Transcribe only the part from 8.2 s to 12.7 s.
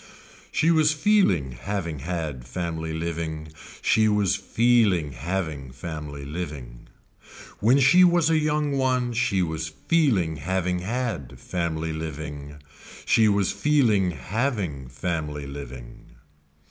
a young one she was feeling having had family living,